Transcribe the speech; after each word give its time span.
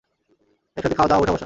একসাথে 0.77 0.95
খাওয়া-দাওয়া 0.95 1.21
উঠা-বসা। 1.23 1.39